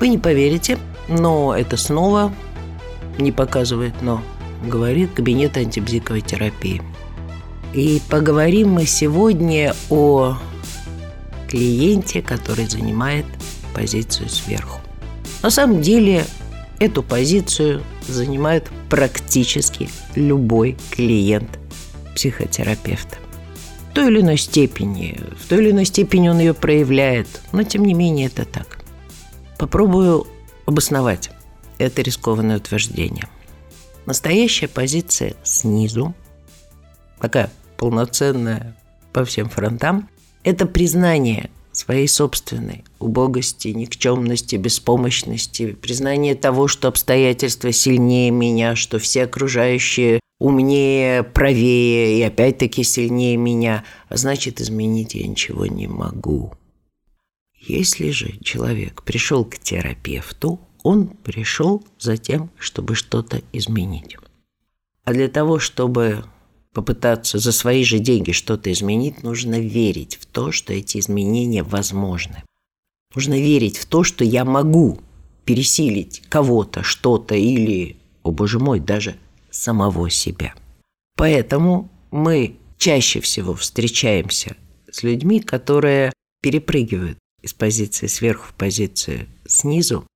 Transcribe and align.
Вы 0.00 0.08
не 0.08 0.16
поверите, 0.16 0.78
но 1.08 1.54
это 1.54 1.76
снова 1.76 2.32
не 3.18 3.32
показывает, 3.32 3.92
но 4.00 4.22
говорит 4.64 5.12
кабинет 5.12 5.58
антибзиковой 5.58 6.22
терапии. 6.22 6.80
И 7.74 8.00
поговорим 8.08 8.70
мы 8.70 8.86
сегодня 8.86 9.74
о 9.90 10.38
клиенте, 11.48 12.22
который 12.22 12.66
занимает 12.66 13.26
позицию 13.74 14.30
сверху. 14.30 14.80
На 15.42 15.50
самом 15.50 15.82
деле 15.82 16.24
эту 16.78 17.02
позицию 17.02 17.82
занимает 18.08 18.70
практически 18.88 19.90
любой 20.14 20.78
клиент 20.90 21.58
психотерапевта. 22.14 23.18
В 23.90 23.94
той 23.94 24.10
или 24.10 24.20
иной 24.22 24.38
степени, 24.38 25.20
в 25.38 25.46
той 25.46 25.58
или 25.58 25.72
иной 25.72 25.84
степени 25.84 26.30
он 26.30 26.38
ее 26.38 26.54
проявляет, 26.54 27.28
но 27.52 27.64
тем 27.64 27.84
не 27.84 27.92
менее 27.92 28.28
это 28.28 28.46
так. 28.46 28.79
Попробую 29.60 30.26
обосновать 30.64 31.30
это 31.76 32.00
рискованное 32.00 32.56
утверждение. 32.56 33.28
Настоящая 34.06 34.68
позиция 34.68 35.34
снизу, 35.42 36.14
такая 37.20 37.50
полноценная 37.76 38.74
по 39.12 39.22
всем 39.26 39.50
фронтам, 39.50 40.08
это 40.44 40.64
признание 40.64 41.50
своей 41.72 42.08
собственной 42.08 42.84
убогости, 43.00 43.68
никчемности, 43.68 44.56
беспомощности, 44.56 45.72
признание 45.72 46.36
того, 46.36 46.66
что 46.66 46.88
обстоятельства 46.88 47.70
сильнее 47.70 48.30
меня, 48.30 48.74
что 48.76 48.98
все 48.98 49.24
окружающие 49.24 50.20
умнее, 50.38 51.22
правее 51.22 52.18
и 52.18 52.22
опять-таки 52.22 52.82
сильнее 52.82 53.36
меня, 53.36 53.84
а 54.08 54.16
значит, 54.16 54.62
изменить 54.62 55.12
я 55.12 55.28
ничего 55.28 55.66
не 55.66 55.86
могу. 55.86 56.54
Если 57.60 58.10
же 58.10 58.38
человек 58.42 59.02
пришел 59.02 59.44
к 59.44 59.58
терапевту, 59.58 60.60
он 60.82 61.08
пришел 61.08 61.84
за 61.98 62.16
тем, 62.16 62.50
чтобы 62.58 62.94
что-то 62.94 63.42
изменить. 63.52 64.16
А 65.04 65.12
для 65.12 65.28
того, 65.28 65.58
чтобы 65.58 66.24
попытаться 66.72 67.38
за 67.38 67.52
свои 67.52 67.84
же 67.84 67.98
деньги 67.98 68.32
что-то 68.32 68.72
изменить, 68.72 69.22
нужно 69.22 69.60
верить 69.60 70.16
в 70.16 70.24
то, 70.24 70.52
что 70.52 70.72
эти 70.72 70.98
изменения 70.98 71.62
возможны. 71.62 72.42
Нужно 73.14 73.38
верить 73.38 73.76
в 73.76 73.86
то, 73.86 74.04
что 74.04 74.24
я 74.24 74.44
могу 74.44 75.00
пересилить 75.44 76.22
кого-то, 76.28 76.82
что-то 76.82 77.34
или, 77.34 77.96
о 78.22 78.30
боже 78.30 78.58
мой, 78.58 78.80
даже 78.80 79.16
самого 79.50 80.08
себя. 80.08 80.54
Поэтому 81.16 81.90
мы 82.10 82.56
чаще 82.78 83.20
всего 83.20 83.54
встречаемся 83.54 84.56
с 84.90 85.02
людьми, 85.02 85.40
которые 85.40 86.12
перепрыгивают 86.40 87.18
из 87.42 87.52
позиции 87.52 88.06
сверху 88.06 88.48
в 88.48 88.54
позицию 88.54 89.26
снизу 89.46 90.06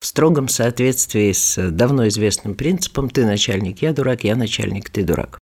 в 0.00 0.06
строгом 0.06 0.48
соответствии 0.48 1.32
с 1.32 1.70
давно 1.70 2.08
известным 2.08 2.54
принципом 2.54 3.10
«ты 3.10 3.26
начальник, 3.26 3.82
я 3.82 3.92
дурак, 3.92 4.24
я 4.24 4.34
начальник, 4.34 4.88
ты 4.90 5.04
дурак». 5.04 5.38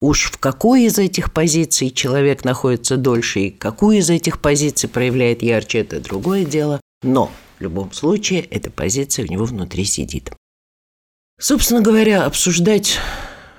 Уж 0.00 0.32
в 0.32 0.38
какой 0.38 0.84
из 0.84 0.98
этих 0.98 1.32
позиций 1.32 1.90
человек 1.90 2.44
находится 2.44 2.96
дольше 2.96 3.40
и 3.40 3.50
какую 3.50 3.98
из 3.98 4.10
этих 4.10 4.40
позиций 4.40 4.88
проявляет 4.88 5.42
ярче, 5.42 5.78
это 5.78 6.00
другое 6.00 6.44
дело. 6.44 6.80
Но 7.02 7.30
в 7.58 7.62
любом 7.62 7.92
случае 7.92 8.40
эта 8.40 8.70
позиция 8.70 9.26
у 9.26 9.28
него 9.28 9.44
внутри 9.44 9.84
сидит. 9.84 10.32
Собственно 11.38 11.82
говоря, 11.82 12.24
обсуждать, 12.24 12.98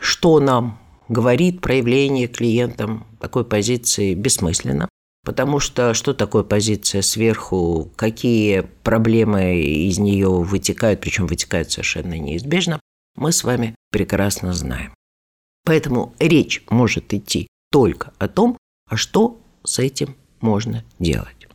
что 0.02 0.40
нам 0.40 0.80
говорит 1.08 1.62
проявление 1.62 2.28
клиентам 2.28 3.06
такой 3.20 3.46
позиции, 3.46 4.14
бессмысленно. 4.14 4.90
Потому 5.24 5.60
что 5.60 5.94
что 5.94 6.14
такое 6.14 6.44
позиция 6.44 7.02
сверху, 7.02 7.90
какие 7.96 8.62
проблемы 8.84 9.62
из 9.62 9.98
нее 9.98 10.30
вытекают, 10.30 11.00
причем 11.00 11.28
вытекают 11.28 11.72
совершенно 11.72 12.18
неизбежно, 12.18 12.80
мы 13.16 13.32
с 13.32 13.44
вами 13.44 13.76
прекрасно 13.90 14.54
знаем. 14.54 14.94
Поэтому 15.66 16.14
речь 16.20 16.64
может 16.70 17.14
идти 17.14 17.48
только 17.72 18.12
о 18.20 18.28
том, 18.28 18.58
а 18.90 18.98
что 18.98 19.42
с 19.64 19.80
этим 19.80 20.18
можно 20.42 20.84
делать. 21.00 21.48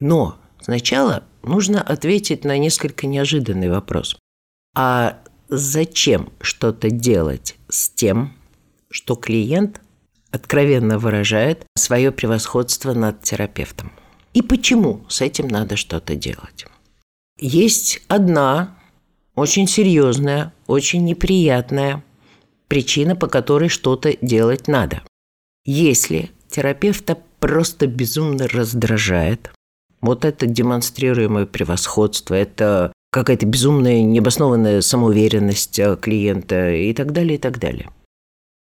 Но 0.00 0.38
сначала 0.60 1.24
нужно 1.42 1.82
ответить 1.82 2.44
на 2.44 2.56
несколько 2.56 3.06
неожиданный 3.06 3.68
вопрос. 3.68 4.16
А 4.74 5.22
зачем 5.48 6.32
что-то 6.40 6.90
делать 6.90 7.56
с 7.68 7.90
тем, 7.90 8.32
что 8.90 9.16
клиент 9.16 9.81
откровенно 10.32 10.98
выражает 10.98 11.64
свое 11.76 12.10
превосходство 12.10 12.92
над 12.92 13.22
терапевтом? 13.22 13.92
И 14.34 14.42
почему 14.42 15.04
с 15.08 15.20
этим 15.20 15.48
надо 15.48 15.76
что-то 15.76 16.16
делать? 16.16 16.66
Есть 17.38 18.02
одна 18.08 18.76
очень 19.34 19.66
серьезная, 19.66 20.52
очень 20.66 21.04
неприятная 21.04 22.04
причина, 22.68 23.16
по 23.16 23.26
которой 23.26 23.68
что-то 23.68 24.16
делать 24.20 24.68
надо. 24.68 25.02
Если 25.64 26.30
терапевта 26.48 27.18
просто 27.38 27.86
безумно 27.86 28.48
раздражает, 28.48 29.52
вот 30.00 30.24
это 30.24 30.46
демонстрируемое 30.46 31.46
превосходство, 31.46 32.34
это 32.34 32.92
какая-то 33.10 33.46
безумная, 33.46 34.02
необоснованная 34.02 34.80
самоуверенность 34.80 35.78
э, 35.78 35.96
клиента 36.00 36.72
и 36.72 36.92
так 36.92 37.12
далее, 37.12 37.36
и 37.36 37.38
так 37.38 37.58
далее. 37.58 37.90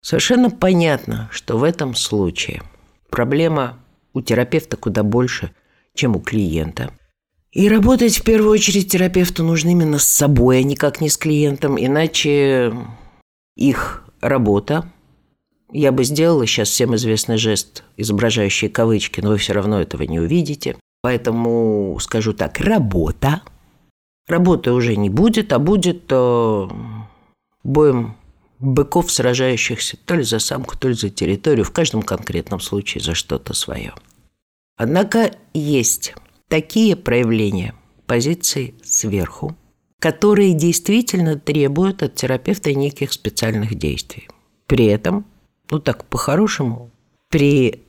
Совершенно 0.02 0.50
понятно, 0.50 1.30
что 1.32 1.58
в 1.58 1.64
этом 1.64 1.96
случае 1.96 2.62
проблема 3.10 3.80
у 4.14 4.22
терапевта 4.22 4.78
куда 4.78 5.04
больше, 5.04 5.52
чем 5.94 6.16
у 6.16 6.20
клиента. 6.20 6.92
И 7.52 7.68
работать 7.68 8.18
в 8.18 8.24
первую 8.24 8.52
очередь 8.52 8.92
терапевту 8.92 9.44
нужно 9.44 9.70
именно 9.70 9.98
с 9.98 10.06
собой, 10.06 10.60
а 10.60 10.64
никак 10.64 11.02
не 11.02 11.10
с 11.10 11.18
клиентом, 11.18 11.84
иначе 11.84 12.74
их 13.56 14.04
работа. 14.22 14.92
Я 15.72 15.92
бы 15.92 16.04
сделала 16.04 16.46
сейчас 16.46 16.70
всем 16.70 16.96
известный 16.96 17.38
жест, 17.38 17.84
изображающий 17.98 18.70
кавычки, 18.70 19.22
но 19.22 19.30
вы 19.30 19.38
все 19.38 19.54
равно 19.54 19.82
этого 19.82 20.04
не 20.04 20.20
увидите. 20.20 20.78
Поэтому 21.02 21.98
скажу 22.00 22.34
так, 22.34 22.60
работа. 22.60 23.42
Работы 24.28 24.72
уже 24.72 24.96
не 24.96 25.10
будет, 25.10 25.52
а 25.54 25.60
будет 25.60 26.04
э, 26.10 26.68
боем 27.64 28.16
быков, 28.60 29.12
сражающихся 29.12 29.98
то 30.06 30.16
ли 30.16 30.24
за 30.24 30.40
самку, 30.40 30.78
то 30.78 30.90
ли 30.90 30.94
за 30.94 31.10
территорию, 31.10 31.66
в 31.66 31.72
каждом 31.72 32.02
конкретном 32.02 32.60
случае 32.60 33.04
за 33.04 33.16
что-то 33.16 33.54
свое. 33.54 33.94
Однако 34.78 35.36
есть 35.54 36.14
такие 36.48 36.96
проявления 36.96 37.74
позиции 38.06 38.76
сверху, 38.84 39.56
которые 40.00 40.54
действительно 40.54 41.38
требуют 41.38 42.04
от 42.04 42.16
терапевта 42.16 42.74
неких 42.74 43.14
специальных 43.14 43.76
действий. 43.76 44.28
При 44.68 44.86
этом, 44.86 45.26
ну 45.70 45.80
так 45.80 46.06
по-хорошему, 46.06 46.92
при 47.30 47.84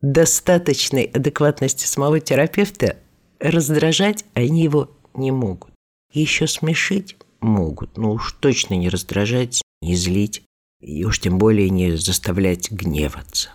достаточной 0.00 1.04
адекватности 1.04 1.86
самого 1.86 2.20
терапевта 2.20 2.96
раздражать 3.38 4.24
они 4.34 4.62
его 4.62 4.90
не 5.14 5.30
могут. 5.30 5.72
Еще 6.12 6.46
смешить 6.46 7.16
могут, 7.40 7.96
но 7.96 8.12
уж 8.12 8.32
точно 8.32 8.74
не 8.74 8.88
раздражать, 8.88 9.61
не 9.82 9.96
злить, 9.96 10.44
и 10.80 11.04
уж 11.04 11.20
тем 11.20 11.38
более 11.38 11.68
не 11.68 11.96
заставлять 11.96 12.70
гневаться. 12.70 13.50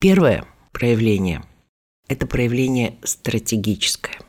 Первое 0.00 0.46
проявление– 0.72 1.44
это 2.08 2.26
проявление 2.26 2.98
стратегическое. 3.02 4.20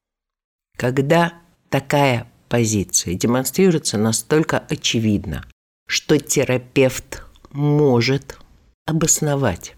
Когда 0.78 1.34
такая 1.70 2.32
позиции 2.50 3.14
демонстрируется 3.14 3.98
настолько 3.98 4.60
очевидно, 4.60 5.46
что 5.88 6.18
терапевт 6.18 7.24
может 7.52 8.38
обосновать, 8.86 9.76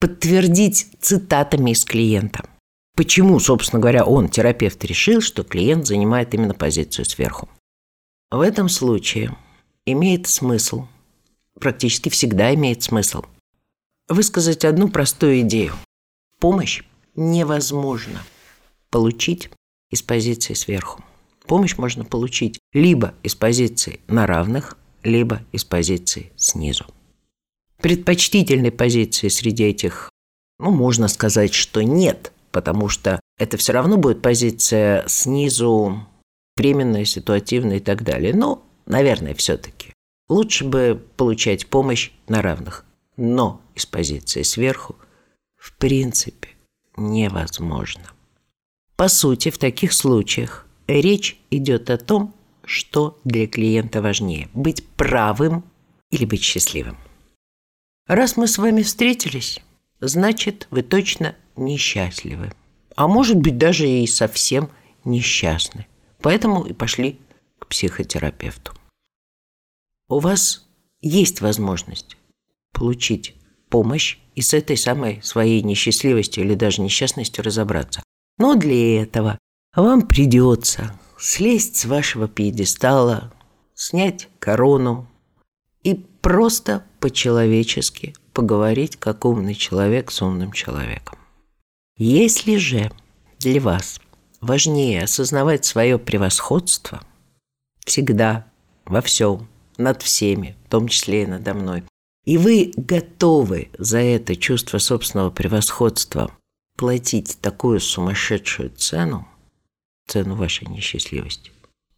подтвердить 0.00 0.88
цитатами 1.00 1.72
из 1.72 1.84
клиента. 1.84 2.48
Почему, 2.96 3.38
собственно 3.38 3.80
говоря, 3.80 4.04
он, 4.04 4.28
терапевт, 4.28 4.84
решил, 4.84 5.20
что 5.20 5.44
клиент 5.44 5.86
занимает 5.86 6.34
именно 6.34 6.54
позицию 6.54 7.04
сверху? 7.04 7.48
В 8.30 8.40
этом 8.40 8.68
случае 8.68 9.36
имеет 9.92 10.26
смысл, 10.26 10.86
практически 11.58 12.08
всегда 12.08 12.54
имеет 12.54 12.82
смысл, 12.82 13.24
высказать 14.08 14.64
одну 14.64 14.88
простую 14.88 15.40
идею. 15.40 15.74
Помощь 16.40 16.82
невозможно 17.14 18.22
получить 18.90 19.50
из 19.90 20.02
позиции 20.02 20.54
сверху 20.54 21.02
помощь 21.48 21.76
можно 21.76 22.04
получить 22.04 22.60
либо 22.72 23.14
из 23.24 23.34
позиции 23.34 23.98
на 24.06 24.26
равных, 24.26 24.76
либо 25.02 25.40
из 25.50 25.64
позиции 25.64 26.30
снизу. 26.36 26.86
Предпочтительной 27.82 28.70
позиции 28.70 29.28
среди 29.28 29.64
этих, 29.64 30.10
ну, 30.60 30.70
можно 30.70 31.08
сказать, 31.08 31.54
что 31.54 31.82
нет, 31.82 32.32
потому 32.52 32.88
что 32.88 33.20
это 33.38 33.56
все 33.56 33.72
равно 33.72 33.96
будет 33.96 34.22
позиция 34.22 35.04
снизу, 35.08 36.06
временная, 36.56 37.04
ситуативная 37.04 37.78
и 37.78 37.80
так 37.80 38.04
далее. 38.04 38.34
Но, 38.34 38.62
наверное, 38.88 39.34
все-таки 39.34 39.92
лучше 40.28 40.64
бы 40.64 41.00
получать 41.16 41.66
помощь 41.68 42.10
на 42.26 42.42
равных. 42.42 42.84
Но 43.16 43.60
из 43.74 43.86
позиции 43.86 44.42
сверху 44.42 44.96
в 45.56 45.76
принципе 45.76 46.50
невозможно. 46.96 48.10
По 48.96 49.08
сути, 49.08 49.50
в 49.50 49.58
таких 49.58 49.92
случаях 49.92 50.66
речь 50.86 51.38
идет 51.50 51.90
о 51.90 51.98
том, 51.98 52.34
что 52.64 53.18
для 53.24 53.46
клиента 53.46 54.02
важнее– 54.02 54.48
быть 54.52 54.86
правым 54.96 55.64
или 56.10 56.24
быть 56.24 56.42
счастливым. 56.42 56.96
Раз 58.06 58.36
мы 58.36 58.46
с 58.46 58.58
вами 58.58 58.82
встретились, 58.82 59.60
значит, 60.00 60.66
вы 60.70 60.82
точно 60.82 61.34
несчастливы. 61.56 62.52
А 62.96 63.06
может 63.06 63.36
быть, 63.36 63.58
даже 63.58 63.88
и 63.88 64.06
совсем 64.06 64.70
несчастны. 65.04 65.86
Поэтому 66.20 66.64
и 66.64 66.72
пошли 66.72 67.20
к 67.58 67.66
психотерапевту. 67.68 68.72
У 70.08 70.20
вас 70.20 70.66
есть 71.00 71.40
возможность 71.40 72.16
получить 72.72 73.34
помощь 73.68 74.18
и 74.34 74.40
с 74.40 74.54
этой 74.54 74.76
самой 74.76 75.22
своей 75.22 75.62
несчастливостью 75.62 76.44
или 76.44 76.54
даже 76.54 76.80
несчастностью 76.80 77.44
разобраться. 77.44 78.02
Но 78.38 78.54
для 78.54 79.02
этого 79.02 79.38
вам 79.74 80.06
придется 80.06 80.98
слезть 81.18 81.76
с 81.76 81.84
вашего 81.84 82.26
пьедестала, 82.26 83.32
снять 83.74 84.28
корону 84.38 85.08
и 85.82 85.94
просто 85.94 86.84
по-человечески 87.00 88.14
поговорить 88.32 88.96
как 88.96 89.24
умный 89.24 89.54
человек 89.54 90.10
с 90.10 90.22
умным 90.22 90.52
человеком. 90.52 91.18
Если 91.96 92.56
же 92.56 92.90
для 93.40 93.60
вас 93.60 94.00
важнее 94.40 95.02
осознавать 95.02 95.64
свое 95.64 95.98
превосходство 95.98 97.02
всегда, 97.84 98.46
во 98.84 99.02
всем, 99.02 99.48
над 99.78 100.02
всеми, 100.02 100.56
в 100.66 100.70
том 100.70 100.88
числе 100.88 101.22
и 101.22 101.26
надо 101.26 101.54
мной, 101.54 101.84
и 102.24 102.36
вы 102.36 102.72
готовы 102.76 103.70
за 103.78 103.98
это 104.00 104.36
чувство 104.36 104.78
собственного 104.78 105.30
превосходства 105.30 106.30
платить 106.76 107.38
такую 107.40 107.80
сумасшедшую 107.80 108.70
цену, 108.70 109.26
цену 110.06 110.34
вашей 110.34 110.68
несчастливости, 110.68 111.52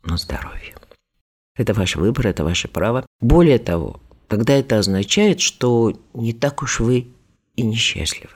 на 0.05 0.17
здоровье. 0.17 0.77
Это 1.57 1.75
ваш 1.75 1.97
выбор, 1.97 2.29
это 2.29 2.45
ваше 2.45 2.69
право. 2.69 3.05
Более 3.21 3.59
того, 3.59 4.01
тогда 4.29 4.55
это 4.55 4.79
означает, 4.79 5.41
что 5.41 5.99
не 6.15 6.33
так 6.33 6.63
уж 6.63 6.81
вы 6.81 7.09
и 7.57 7.63
несчастливы. 7.63 8.33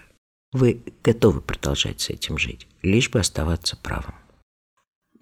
Вы 0.52 0.82
готовы 1.02 1.41
продолжать 1.41 2.00
с 2.00 2.11
этим 2.11 2.38
жить, 2.38 2.67
лишь 2.82 3.11
бы 3.11 3.20
оставаться 3.20 3.76
правым. 3.76 4.14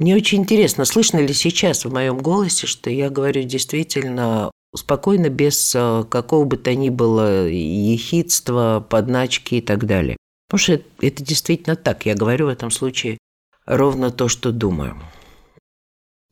Мне 0.02 0.16
очень 0.16 0.40
интересно, 0.40 0.84
слышно 0.84 1.20
ли 1.20 1.32
сейчас 1.32 1.84
в 1.84 1.92
моем 1.92 2.18
голосе, 2.18 2.66
что 2.66 2.90
я 2.90 3.08
говорю 3.08 3.44
действительно 3.44 4.50
спокойно, 4.74 5.28
без 5.28 5.76
э, 5.76 6.02
какого 6.10 6.44
бы 6.44 6.56
то 6.56 6.74
ни 6.74 6.88
было 6.88 7.46
ехидства, 7.46 8.84
подначки 8.90 9.54
и 9.54 9.60
так 9.60 9.86
далее. 9.86 10.16
Потому 10.48 10.58
что 10.58 10.82
это 11.00 11.22
действительно 11.22 11.76
так. 11.76 12.04
Я 12.04 12.16
говорю 12.16 12.46
в 12.46 12.48
этом 12.48 12.72
случае 12.72 13.18
ровно 13.64 14.10
то, 14.10 14.26
что 14.26 14.50
думаю. 14.50 15.00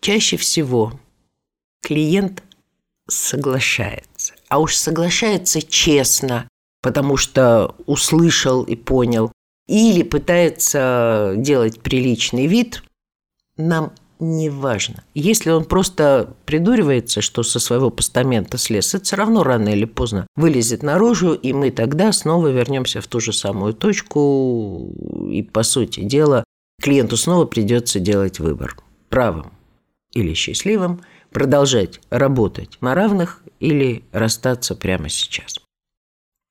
Чаще 0.00 0.37
всего 0.37 0.99
клиент 1.81 2.43
соглашается. 3.08 4.34
А 4.49 4.58
уж 4.58 4.75
соглашается 4.75 5.62
честно, 5.62 6.49
потому 6.82 7.16
что 7.16 7.76
услышал 7.87 8.64
и 8.64 8.75
понял. 8.75 9.31
Или 9.69 10.02
пытается 10.02 11.34
делать 11.37 11.81
приличный 11.81 12.49
вид. 12.49 12.82
Нам 13.56 13.93
не 14.20 14.50
важно. 14.50 15.02
Если 15.14 15.50
он 15.50 15.64
просто 15.64 16.35
придуривается, 16.44 17.23
что 17.23 17.43
со 17.43 17.58
своего 17.58 17.91
постамента 17.91 18.58
слез, 18.58 18.94
это 18.94 19.05
все 19.05 19.17
равно 19.17 19.43
рано 19.43 19.70
или 19.70 19.87
поздно 19.87 20.26
вылезет 20.37 20.82
наружу, 20.82 21.32
и 21.32 21.52
мы 21.52 21.70
тогда 21.70 22.12
снова 22.12 22.49
вернемся 22.49 23.00
в 23.00 23.06
ту 23.06 23.20
же 23.20 23.32
самую 23.32 23.73
точку, 23.73 24.93
и, 25.31 25.43
по 25.43 25.62
сути 25.62 26.00
дела, 26.00 26.44
клиенту 26.82 27.17
снова 27.17 27.47
придется 27.47 27.99
делать 27.99 28.41
выбор. 28.41 28.76
Правым 29.08 29.52
или 30.12 30.35
счастливым, 30.35 31.00
продолжать 31.31 32.00
работать 32.11 32.76
на 32.81 32.94
равных 32.94 33.43
или 33.58 34.05
расстаться 34.12 34.75
прямо 34.75 35.08
сейчас. 35.08 35.61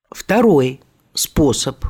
Второй 0.10 0.82
способ 1.14 1.86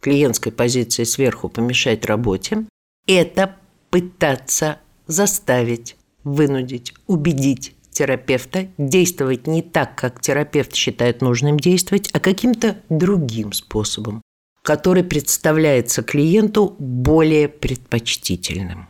клиентской 0.00 0.50
позиции 0.50 1.04
сверху 1.04 1.48
помешать 1.48 2.04
работе– 2.06 2.66
это 3.06 3.56
пытаться 3.90 4.78
заставить, 5.06 5.96
вынудить, 6.24 6.94
убедить 7.06 7.74
терапевта 7.90 8.68
действовать 8.78 9.46
не 9.46 9.62
так, 9.62 9.96
как 9.96 10.20
терапевт 10.20 10.74
считает 10.74 11.20
нужным 11.22 11.58
действовать, 11.58 12.08
а 12.12 12.20
каким-то 12.20 12.78
другим 12.88 13.52
способом, 13.52 14.22
который 14.62 15.04
представляется 15.04 16.02
клиенту 16.02 16.76
более 16.78 17.48
предпочтительным. 17.48 18.88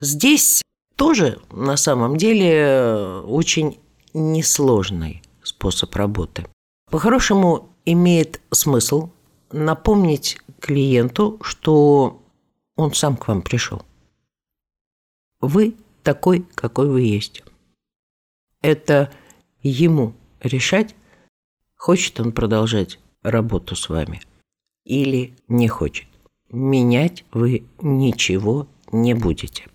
Здесь 0.00 0.62
тоже 0.96 1.38
на 1.50 1.76
самом 1.76 2.16
деле 2.16 3.22
очень 3.24 3.78
несложный 4.14 5.22
способ 5.42 5.94
работы. 5.96 6.46
По-хорошему 6.90 7.70
имеет 7.84 8.40
смысл 8.50 9.10
напомнить 9.50 10.38
клиенту, 10.60 11.38
что 11.42 12.22
он 12.76 12.94
сам 12.94 13.16
к 13.16 13.28
вам 13.28 13.42
пришел. 13.42 13.82
Вы 15.40 15.76
такой, 16.02 16.46
какой 16.54 16.88
вы 16.88 17.02
есть. 17.02 17.42
Это 18.60 19.12
ему 19.62 20.14
решать, 20.40 20.94
хочет 21.76 22.18
он 22.20 22.32
продолжать 22.32 22.98
работу 23.22 23.76
с 23.76 23.88
вами 23.88 24.20
или 24.84 25.36
не 25.48 25.68
хочет. 25.68 26.06
Менять 26.50 27.24
вы 27.32 27.64
ничего 27.80 28.66
не 28.90 29.14
будете. 29.14 29.66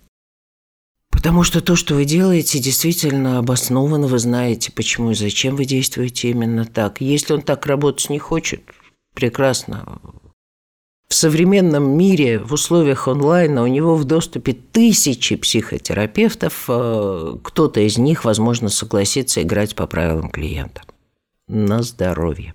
Потому 1.09 1.43
что 1.43 1.61
то, 1.61 1.75
что 1.75 1.95
вы 1.95 2.05
делаете, 2.05 2.59
действительно 2.59 3.37
обосновано, 3.37 4.07
вы 4.07 4.19
знаете, 4.19 4.71
почему 4.71 5.11
и 5.11 5.15
зачем 5.15 5.55
вы 5.55 5.65
действуете 5.65 6.31
именно 6.31 6.65
так. 6.65 6.99
Если 6.99 7.33
он 7.33 7.43
так 7.43 7.65
работать 7.65 8.09
не 8.09 8.19
хочет, 8.19 8.61
прекрасно, 9.13 10.01
в 11.07 11.13
современном 11.13 11.97
мире, 11.97 12.39
в 12.39 12.53
условиях 12.53 13.07
онлайна, 13.07 13.63
у 13.63 13.67
него 13.67 13.95
в 13.95 14.03
доступе 14.03 14.53
тысячи 14.53 15.35
психотерапевтов. 15.35 16.65
Э, 16.67 17.35
кто-то 17.43 17.79
из 17.79 17.97
них, 17.97 18.25
возможно, 18.25 18.69
согласится 18.69 19.41
играть 19.41 19.75
по 19.75 19.85
правилам 19.85 20.29
клиента. 20.29 20.81
На 21.47 21.83
здоровье. 21.83 22.53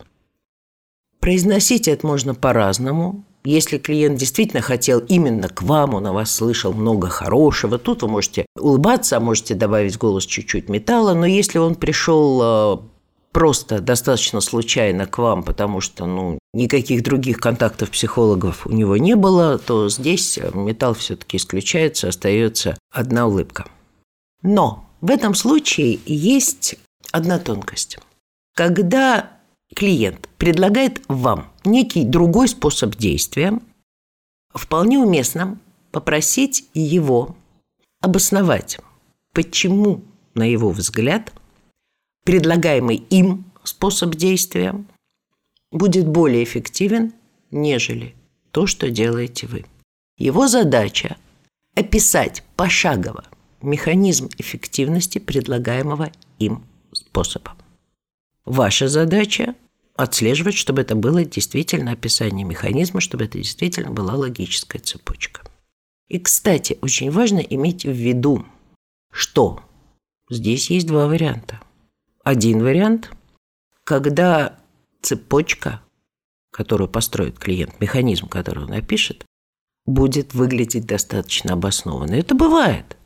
Произносить 1.21 1.89
это 1.89 2.07
можно 2.07 2.35
по-разному. 2.35 3.25
Если 3.45 3.79
клиент 3.79 4.19
действительно 4.19 4.63
хотел 4.63 4.99
именно 4.99 5.49
к 5.49 5.63
вам, 5.63 5.95
он 5.95 6.07
о 6.07 6.13
вас 6.13 6.31
слышал 6.31 6.73
много 6.73 7.09
хорошего, 7.09 7.79
тут 7.79 8.03
вы 8.03 8.09
можете 8.09 8.47
улыбаться, 8.59 9.17
а 9.17 9.21
можете 9.21 9.55
добавить 9.55 9.97
голос 9.97 10.27
чуть-чуть 10.27 10.69
металла. 10.69 11.15
Но 11.15 11.27
если 11.27 11.59
он 11.59 11.75
пришел 11.77 12.41
э, 12.43 12.79
просто 13.33 13.81
достаточно 13.81 14.41
случайно 14.41 15.07
к 15.07 15.19
вам, 15.19 15.43
потому 15.43 15.81
что 15.81 16.07
ну, 16.07 16.38
никаких 16.53 17.03
других 17.03 17.39
контактов 17.39 17.91
психологов 17.91 18.67
у 18.67 18.71
него 18.71 18.97
не 18.97 19.17
было, 19.17 19.59
то 19.59 19.89
здесь 19.89 20.39
металл 20.55 20.95
все-таки 20.95 21.37
исключается, 21.37 22.09
остается 22.09 22.79
одна 22.91 23.27
улыбка. 23.27 23.67
Но 24.43 24.89
в 25.01 25.11
этом 25.11 25.35
случае 25.35 26.01
есть 26.07 26.77
одна 27.13 27.39
тонкость. 27.39 27.99
Когда 28.55 29.31
клиент 29.75 30.29
предлагает 30.39 31.03
вам 31.09 31.51
некий 31.65 32.05
другой 32.05 32.49
способ 32.49 32.97
действия, 32.97 33.59
вполне 34.53 34.99
уместно 34.99 35.59
попросить 35.93 36.69
его 36.75 37.37
обосновать, 38.01 38.79
почему, 39.33 40.03
на 40.35 40.45
его 40.45 40.71
взгляд, 40.71 41.33
предлагаемый 42.25 42.97
им 42.97 43.45
способ 43.65 44.15
действия 44.15 44.75
будет 45.71 46.07
более 46.07 46.45
эффективен, 46.45 47.13
нежели 47.51 48.15
то, 48.51 48.67
что 48.67 48.91
делаете 48.91 49.47
вы. 49.47 49.65
Его 50.17 50.49
задача– 50.49 51.17
описать 51.75 52.43
пошагово 52.57 53.25
механизм 53.63 54.29
эффективности 54.39 55.19
предлагаемого 55.19 56.11
им 56.39 56.65
способа. 56.93 57.57
Ваша 58.45 58.89
задача– 58.89 59.55
отслеживать, 59.95 60.55
чтобы 60.55 60.83
это 60.83 60.95
было 60.95 61.25
действительно 61.25 61.93
описание 61.93 62.45
механизма, 62.45 63.01
чтобы 63.01 63.25
это 63.25 63.39
действительно 63.39 63.91
была 63.91 64.15
логическая 64.15 64.81
цепочка. 64.81 65.43
И, 66.09 66.19
кстати, 66.19 66.79
очень 66.81 67.11
важно 67.11 67.39
иметь 67.39 67.85
в 67.85 67.93
виду, 67.93 68.47
что 69.13 69.61
здесь 70.31 70.71
есть 70.71 70.87
два 70.87 71.07
варианта– 71.07 71.61
один 72.29 72.63
вариант, 72.63 73.11
когда 73.85 74.58
цепочка, 75.03 75.83
которую 76.51 76.89
построит 76.89 77.39
клиент, 77.39 77.81
механизм, 77.81 78.29
который 78.29 78.65
он 78.65 78.71
напишет, 78.71 79.25
будет 79.87 80.35
выглядеть 80.35 80.87
достаточно 80.87 81.55
обоснованно. 81.55 82.15
Это 82.15 82.35
бывает. 82.35 82.97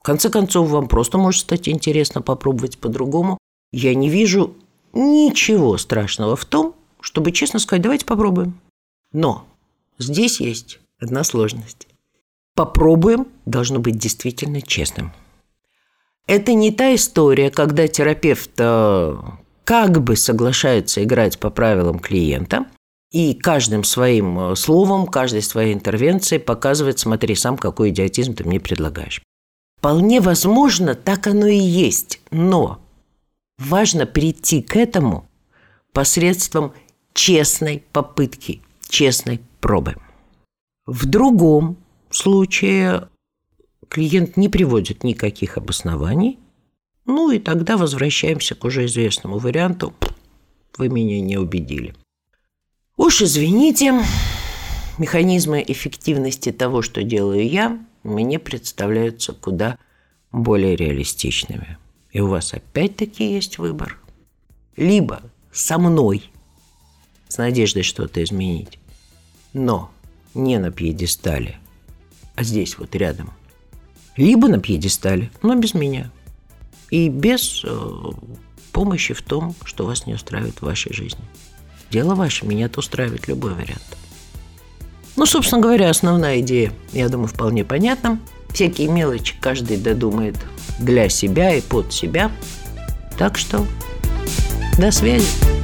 В 0.00 0.04
конце 0.04 0.30
концов, 0.30 0.68
вам 0.68 0.88
просто 0.88 1.16
может 1.16 1.42
стать 1.42 1.68
интересно 1.68 2.22
попробовать 2.22 2.78
по-другому. 2.78 3.38
Я 3.70 3.94
не 3.94 4.08
вижу 4.08 4.56
ничего 4.92 5.78
страшного 5.78 6.34
в 6.34 6.44
том, 6.44 6.74
чтобы 7.00 7.32
честно 7.32 7.60
сказать, 7.60 7.82
давайте 7.82 8.04
попробуем. 8.04 8.58
Но 9.12 9.46
здесь 9.98 10.40
есть 10.40 10.80
одна 10.98 11.24
сложность. 11.24 11.86
попробуем 12.54 13.28
должно 13.46 13.78
быть 13.78 13.96
действительно 13.96 14.60
честным. 14.60 15.12
Это 16.26 16.52
не 16.52 16.70
та 16.70 16.94
история, 16.94 17.50
когда 17.50 17.88
терапевт 17.88 18.50
э, 18.58 19.18
как 19.72 20.02
бы 20.02 20.16
соглашается 20.16 21.02
играть 21.02 21.38
по 21.38 21.48
правилам 21.48 21.98
клиента 21.98 22.66
и 23.10 23.32
каждым 23.32 23.84
своим 23.84 24.38
э, 24.38 24.54
словом, 24.54 25.06
каждой 25.06 25.40
своей 25.40 25.72
интервенцией 25.72 26.42
показывает, 26.42 26.98
смотри, 26.98 27.34
сам 27.34 27.56
какой 27.56 27.88
идиотизм 27.88 28.34
ты 28.34 28.44
мне 28.44 28.60
предлагаешь. 28.60 29.22
Вполне 29.78 30.20
возможно, 30.20 30.94
так 30.94 31.26
оно 31.26 31.46
и 31.46 31.56
есть, 31.56 32.20
но 32.30 32.82
важно 33.56 34.04
прийти 34.04 34.60
к 34.60 34.76
этому 34.76 35.26
посредством 35.94 36.74
честной 37.14 37.82
попытки, 37.92 38.60
честной 38.90 39.40
пробы. 39.60 39.96
В 40.84 41.06
другом 41.06 41.78
случае 42.10 43.08
клиент 43.88 44.36
не 44.36 44.50
приводит 44.50 45.02
никаких 45.02 45.56
обоснований, 45.56 46.38
ну 47.04 47.30
и 47.30 47.38
тогда 47.38 47.76
возвращаемся 47.76 48.54
к 48.54 48.64
уже 48.64 48.86
известному 48.86 49.38
варианту 49.38 49.94
«вы 50.78 50.88
меня 50.88 51.20
не 51.20 51.36
убедили». 51.36 51.94
Уж 52.96 53.22
извините, 53.22 54.00
механизмы 54.98 55.64
эффективности 55.66 56.52
того, 56.52 56.82
что 56.82 57.02
делаю 57.02 57.48
я, 57.48 57.78
мне 58.02 58.38
представляются 58.38 59.32
куда 59.32 59.78
более 60.30 60.76
реалистичными. 60.76 61.78
И 62.12 62.20
у 62.20 62.28
вас 62.28 62.52
опять-таки 62.52 63.32
есть 63.32 63.58
выбор. 63.58 63.98
Либо 64.76 65.22
со 65.52 65.78
мной, 65.78 66.30
с 67.28 67.38
надеждой 67.38 67.82
что-то 67.82 68.22
изменить, 68.22 68.78
но 69.52 69.90
не 70.34 70.58
на 70.58 70.70
пьедестале, 70.70 71.58
а 72.34 72.42
здесь 72.42 72.78
вот 72.78 72.94
рядом. 72.94 73.30
Либо 74.16 74.48
на 74.48 74.58
пьедестале, 74.58 75.30
но 75.42 75.54
без 75.54 75.74
меня. 75.74 76.10
И 76.92 77.08
без 77.08 77.62
э, 77.64 77.90
помощи 78.70 79.14
в 79.14 79.22
том, 79.22 79.54
что 79.64 79.86
вас 79.86 80.06
не 80.06 80.12
устраивает 80.12 80.58
в 80.58 80.66
вашей 80.66 80.92
жизни. 80.92 81.24
Дело 81.90 82.14
ваше, 82.14 82.44
меня-то 82.44 82.80
устраивает 82.80 83.28
любой 83.28 83.54
вариант. 83.54 83.96
Ну, 85.16 85.24
собственно 85.24 85.62
говоря, 85.62 85.88
основная 85.88 86.40
идея, 86.40 86.70
я 86.92 87.08
думаю, 87.08 87.28
вполне 87.28 87.64
понятна. 87.64 88.20
Всякие 88.50 88.88
мелочи 88.88 89.36
каждый 89.40 89.78
додумает 89.78 90.36
для 90.78 91.08
себя 91.08 91.54
и 91.54 91.62
под 91.62 91.94
себя. 91.94 92.30
Так 93.18 93.38
что 93.38 93.66
до 94.76 94.90
связи. 94.90 95.61